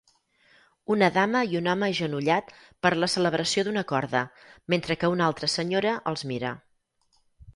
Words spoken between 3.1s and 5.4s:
celebració d'una corda, mentre que una